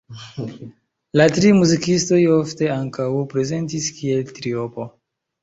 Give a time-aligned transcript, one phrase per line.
[1.19, 4.91] La tri muzikistoj ofte ankaŭ prezentis kiel triopo.